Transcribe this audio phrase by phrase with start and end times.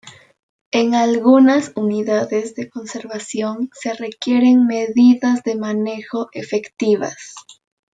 [0.71, 7.35] En algunas unidades de conservación se requieren medidas de manejo efectivas.